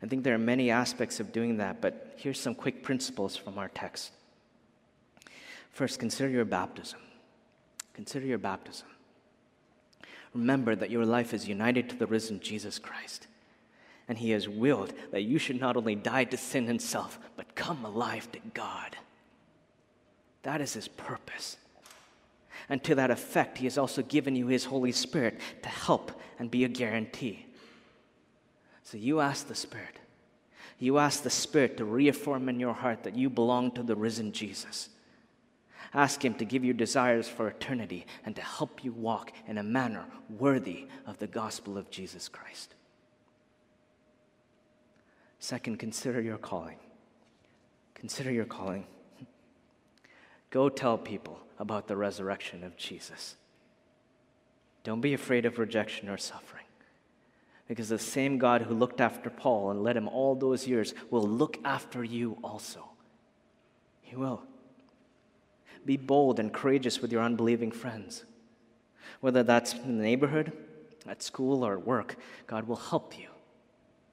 [0.00, 3.58] I think there are many aspects of doing that, but here's some quick principles from
[3.58, 4.12] our text.
[5.72, 7.00] First, consider your baptism.
[7.94, 8.86] Consider your baptism.
[10.34, 13.26] Remember that your life is united to the risen Jesus Christ,
[14.08, 17.54] and He has willed that you should not only die to sin and self, but
[17.54, 18.96] come alive to God.
[20.42, 21.56] That is His purpose.
[22.68, 26.50] And to that effect, He has also given you His Holy Spirit to help and
[26.50, 27.46] be a guarantee.
[28.82, 29.98] So you ask the Spirit.
[30.78, 34.32] You ask the Spirit to reaffirm in your heart that you belong to the risen
[34.32, 34.88] Jesus.
[35.94, 39.62] Ask Him to give you desires for eternity and to help you walk in a
[39.62, 42.74] manner worthy of the gospel of Jesus Christ.
[45.38, 46.76] Second, consider your calling.
[47.94, 48.86] Consider your calling.
[50.50, 53.36] Go tell people about the resurrection of Jesus.
[54.84, 56.61] Don't be afraid of rejection or suffering.
[57.72, 61.26] Because the same God who looked after Paul and led him all those years will
[61.26, 62.84] look after you also.
[64.02, 64.42] He will.
[65.86, 68.24] Be bold and courageous with your unbelieving friends.
[69.20, 70.52] Whether that's in the neighborhood,
[71.08, 72.16] at school, or at work,
[72.46, 73.28] God will help you.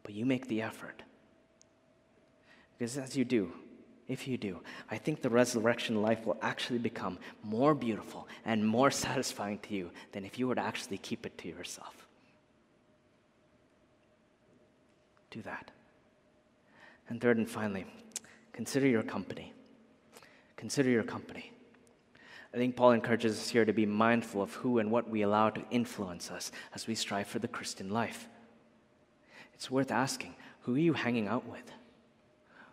[0.04, 1.04] But you make the effort.
[2.78, 3.52] Because as you do,
[4.08, 8.90] if you do, I think the resurrection life will actually become more beautiful and more
[9.06, 12.06] satisfying to you than if you were to actually keep it to yourself.
[15.32, 15.72] Do that.
[17.08, 17.86] And third and finally,
[18.54, 19.54] consider your company.
[20.58, 21.52] Consider your company.
[22.54, 25.50] I think Paul encourages us here to be mindful of who and what we allow
[25.52, 28.28] to influence us as we strive for the Christian life.
[29.54, 31.72] It's worth asking who are you hanging out with?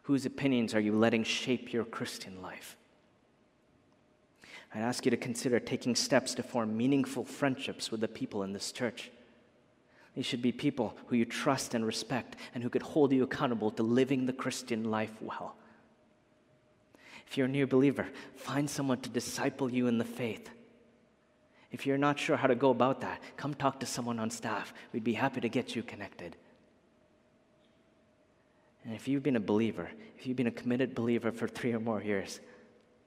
[0.02, 2.76] Whose opinions are you letting shape your Christian life?
[4.74, 8.52] I'd ask you to consider taking steps to form meaningful friendships with the people in
[8.52, 9.10] this church.
[10.16, 13.70] These should be people who you trust and respect and who could hold you accountable
[13.72, 15.54] to living the Christian life well.
[17.28, 20.48] If you're a new believer, find someone to disciple you in the faith.
[21.70, 24.72] If you're not sure how to go about that, come talk to someone on staff.
[24.92, 26.34] We'd be happy to get you connected.
[28.84, 31.80] And if you've been a believer, if you've been a committed believer for three or
[31.80, 32.40] more years,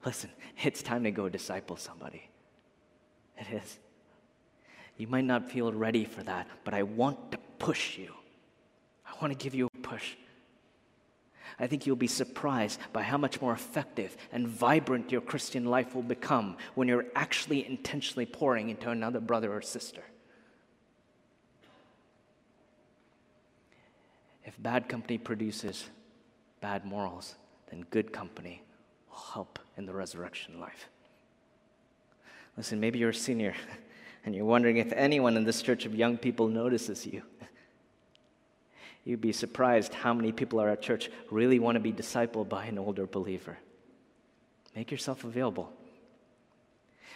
[0.05, 0.29] listen,
[0.61, 2.29] it's time to go disciple somebody.
[3.37, 3.79] It is.
[4.99, 8.13] You might not feel ready for that, but I want to push you.
[9.07, 10.15] I want to give you a push.
[11.57, 15.95] I think you'll be surprised by how much more effective and vibrant your Christian life
[15.95, 20.03] will become when you're actually intentionally pouring into another brother or sister.
[24.43, 25.87] If bad company produces
[26.59, 27.35] bad morals,
[27.69, 28.63] then good company
[29.09, 30.89] will help in the resurrection life.
[32.57, 33.53] Listen, maybe you're a senior
[34.25, 37.23] and you're wondering if anyone in this church of young people notices you.
[39.05, 42.65] You'd be surprised how many people are at church really want to be discipled by
[42.65, 43.57] an older believer.
[44.75, 45.71] Make yourself available.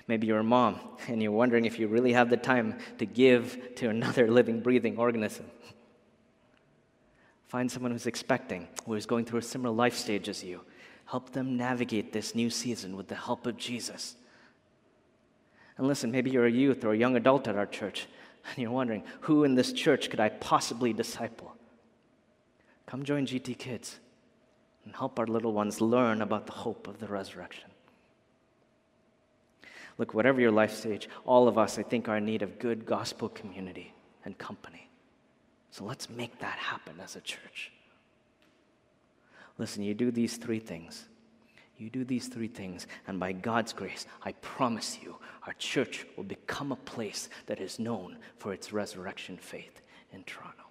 [0.08, 3.76] Maybe you're a mom and you're wondering if you really have the time to give
[3.76, 5.46] to another living, breathing organism.
[7.48, 10.62] Find someone who's expecting, who is going through a similar life stage as you.
[11.06, 14.16] Help them navigate this new season with the help of Jesus.
[15.78, 18.08] And listen, maybe you're a youth or a young adult at our church,
[18.46, 21.56] and you're wondering, who in this church could I possibly disciple?
[22.86, 24.00] Come join GT Kids
[24.86, 27.70] and help our little ones learn about the hope of the resurrection.
[29.98, 32.86] Look, whatever your life stage, all of us, I think, are in need of good
[32.86, 33.94] gospel community
[34.26, 34.90] and company.
[35.72, 37.72] So let's make that happen as a church.
[39.58, 41.06] Listen, you do these three things.
[41.84, 46.24] You do these three things, and by God's grace, I promise you, our church will
[46.24, 49.82] become a place that is known for its resurrection faith
[50.14, 50.64] in Toronto.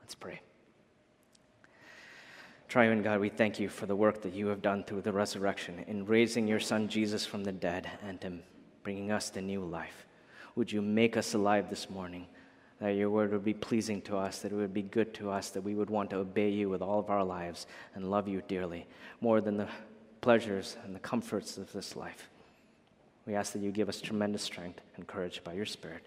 [0.00, 0.40] Let's pray.
[2.68, 5.84] Triune God, we thank you for the work that you have done through the resurrection
[5.88, 8.44] in raising your Son Jesus from the dead and in
[8.84, 10.06] bringing us to new life.
[10.54, 12.28] Would you make us alive this morning?
[12.80, 15.50] That your word would be pleasing to us, that it would be good to us,
[15.50, 18.42] that we would want to obey you with all of our lives and love you
[18.48, 18.86] dearly,
[19.20, 19.68] more than the
[20.22, 22.28] pleasures and the comforts of this life.
[23.26, 26.06] We ask that you give us tremendous strength and courage by your Spirit.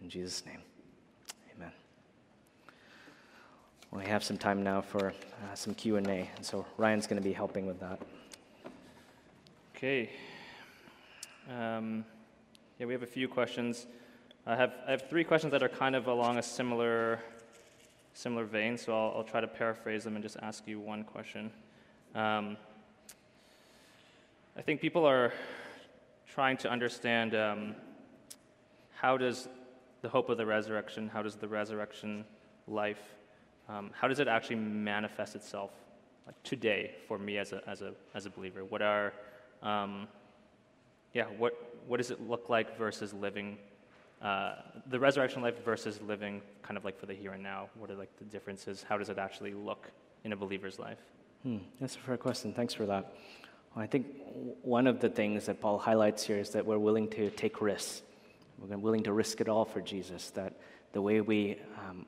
[0.00, 0.60] In Jesus' name,
[1.56, 1.72] amen.
[3.90, 6.00] We have some time now for uh, some Q&A,
[6.36, 8.00] and so Ryan's going to be helping with that.
[9.76, 10.10] Okay.
[11.50, 12.04] Um,
[12.78, 13.86] yeah, we have a few questions.
[14.46, 17.18] I have, I have three questions that are kind of along a similar,
[18.12, 21.50] similar vein, so I'll, I'll try to paraphrase them and just ask you one question.
[22.14, 22.58] Um,
[24.54, 25.32] I think people are
[26.28, 27.74] trying to understand um,
[28.94, 29.48] how does
[30.02, 32.26] the hope of the resurrection, how does the resurrection
[32.68, 33.00] life,
[33.70, 35.70] um, how does it actually manifest itself
[36.26, 38.62] like today for me as a, as a, as a believer?
[38.62, 39.14] What are,
[39.62, 40.06] um,
[41.14, 41.54] yeah, what,
[41.86, 43.56] what does it look like versus living
[44.22, 44.56] uh,
[44.86, 47.68] the resurrection life versus living kind of like for the here and now?
[47.74, 48.84] What are like the differences?
[48.88, 49.90] How does it actually look
[50.24, 50.98] in a believer's life?
[51.42, 52.52] Hmm, that's a fair question.
[52.52, 53.12] Thanks for that.
[53.74, 54.06] Well, I think
[54.62, 58.02] one of the things that Paul highlights here is that we're willing to take risks.
[58.58, 60.30] We're willing to risk it all for Jesus.
[60.30, 60.54] That
[60.92, 62.06] the way we um,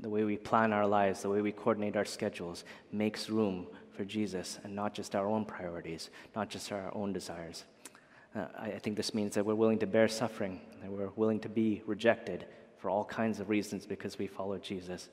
[0.00, 4.04] the way we plan our lives, the way we coordinate our schedules, makes room for
[4.04, 7.64] Jesus and not just our own priorities, not just our own desires.
[8.36, 11.48] Uh, I, think this means that we're willing to bear suffering, that we're willing to
[11.48, 12.46] be rejected
[12.78, 15.08] for all kinds of reasons because we follow Jesus.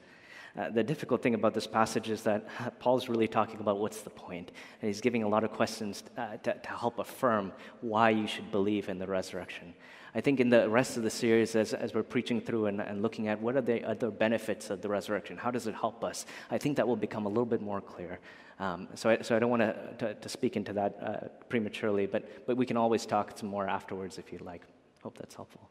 [0.58, 2.48] Uh, the difficult thing about this passage is that
[2.80, 4.52] Paul's really talking about what's the point,
[4.82, 8.90] and he's giving a lot of questions uh, to, help affirm why you should believe
[8.90, 9.74] in the resurrection.
[10.14, 13.02] I think in the rest of the series, as, as we're preaching through and, and
[13.02, 16.26] looking at what are the other benefits of the resurrection, how does it help us,
[16.50, 18.20] I think that will become a little bit more clear.
[18.60, 19.62] Um, so, I, so I don't want
[20.00, 23.68] to, to speak into that uh, prematurely, but, but we can always talk some more
[23.68, 24.62] afterwards if you'd like.
[25.02, 25.70] Hope that's helpful.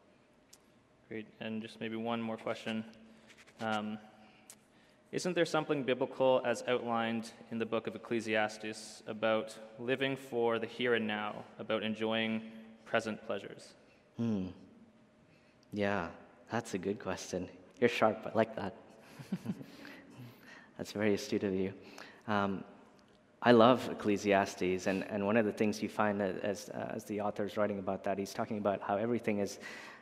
[1.08, 1.26] Great.
[1.40, 2.84] And just maybe one more question.
[3.60, 3.98] Um,
[5.12, 10.66] isn't there something biblical as outlined in the book of Ecclesiastes about living for the
[10.66, 12.42] here and now, about enjoying
[12.86, 13.74] present pleasures?
[14.16, 14.46] Hmm.
[15.72, 16.08] Yeah,
[16.50, 17.48] that's a good question.
[17.80, 18.18] You're sharp.
[18.26, 18.74] I like that.
[20.76, 21.72] that's very astute of you.
[22.26, 22.64] Um,
[23.42, 27.04] I love Ecclesiastes, and, and one of the things you find that as, uh, as
[27.04, 29.58] the author is writing about that, he's talking about how everything is,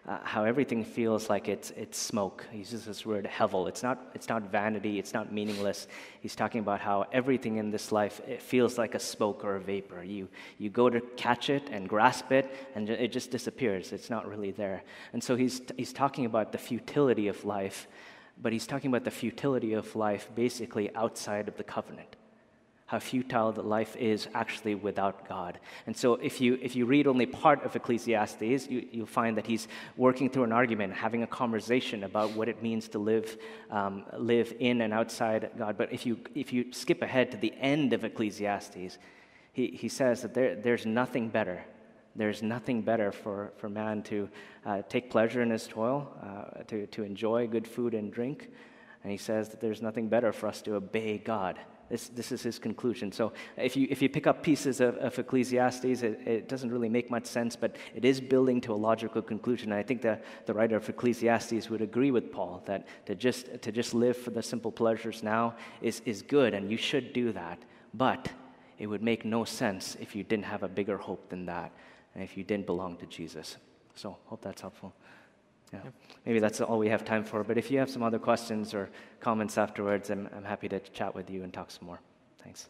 [0.08, 2.46] uh, how everything feels like it's, it's smoke.
[2.50, 3.68] He uses this word hevel.
[3.68, 5.86] It's not, it's not vanity, it's not meaningless.
[6.20, 9.60] He's talking about how everything in this life, it feels like a smoke or a
[9.60, 10.02] vapor.
[10.02, 13.92] You, you go to catch it and grasp it, and it just disappears.
[13.92, 14.82] It's not really there.
[15.12, 17.86] And so he's, he's talking about the futility of life,
[18.40, 22.17] but he's talking about the futility of life basically outside of the covenant
[22.88, 25.60] how futile that life is actually without God.
[25.86, 29.46] And so, if you, if you read only part of Ecclesiastes, you, you'll find that
[29.46, 29.68] he's
[29.98, 33.36] working through an argument, having a conversation about what it means to live,
[33.70, 35.76] um, live in and outside God.
[35.76, 38.96] But if you, if you skip ahead to the end of Ecclesiastes,
[39.52, 41.62] he, he says that there, there's nothing better.
[42.16, 44.30] There's nothing better for, for man to
[44.64, 48.48] uh, take pleasure in his toil, uh, to, to enjoy good food and drink.
[49.02, 51.58] And he says that there's nothing better for us to obey God
[51.88, 53.12] this, this is his conclusion.
[53.12, 56.88] So if you, if you pick up pieces of, of Ecclesiastes, it, it, doesn't really
[56.88, 59.72] make much sense, but it is building to a logical conclusion.
[59.72, 63.62] And I think the, the writer of Ecclesiastes would agree with Paul that to just,
[63.62, 67.32] to just live for the simple pleasures now is, is good, and you should do
[67.32, 67.58] that.
[67.94, 68.28] But
[68.78, 71.72] it would make no sense if you didn't have a bigger hope than that,
[72.14, 73.56] and if you didn't belong to Jesus.
[73.94, 74.94] So hope that's helpful.
[75.72, 75.80] Yeah.
[76.24, 77.44] Maybe that's all we have time for.
[77.44, 78.88] But if you have some other questions or
[79.20, 82.00] comments afterwards, I'm, I'm happy to chat with you and talk some more.
[82.42, 82.68] Thanks.